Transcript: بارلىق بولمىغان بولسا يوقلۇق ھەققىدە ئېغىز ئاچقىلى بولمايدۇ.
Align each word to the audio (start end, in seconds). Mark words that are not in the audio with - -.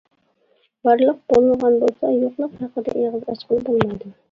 بارلىق 0.89 1.19
بولمىغان 1.33 1.77
بولسا 1.85 2.11
يوقلۇق 2.15 2.57
ھەققىدە 2.65 2.99
ئېغىز 3.05 3.31
ئاچقىلى 3.31 3.71
بولمايدۇ. 3.71 4.15